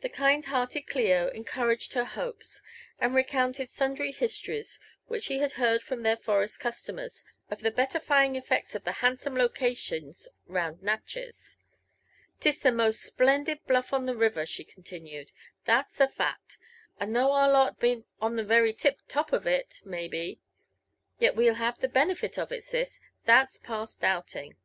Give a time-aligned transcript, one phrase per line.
[0.00, 2.60] The kind hearted Clio encouraged her hopes,
[2.98, 7.92] and recounted sundry histories which she had heard from Iheir forest customers, of the bet
[7.92, 11.56] terfying eflecis of the handsome locations round Nati^hez.
[12.40, 15.30] Tis the most splendid bludon theriVer," she continued,''
[15.66, 16.58] that's a fact;
[16.98, 20.40] and though our lot bean*t on the very tip lop of it, maybe,
[21.20, 24.56] yet we'll have the benefit of it, sis, that's past doubling."